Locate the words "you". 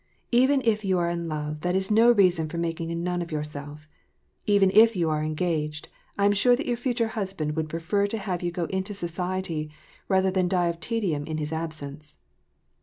0.83-0.97, 4.95-5.11, 8.41-8.49